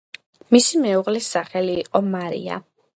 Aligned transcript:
მისი 0.55 0.81
მეუღლის 0.87 1.29
სახელი 1.37 1.79
იყო 1.85 2.05
მარია. 2.11 2.63